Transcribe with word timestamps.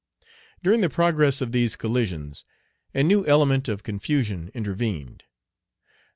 During 0.63 0.81
the 0.81 0.89
progress 0.89 1.41
of 1.41 1.51
these 1.51 1.75
collisions, 1.75 2.43
a 2.91 3.03
new 3.03 3.23
element 3.27 3.67
of 3.67 3.83
confusion 3.83 4.49
intervened. 4.55 5.25